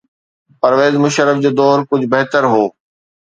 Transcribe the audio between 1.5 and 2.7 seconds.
دور ڪجهه بهتر هو.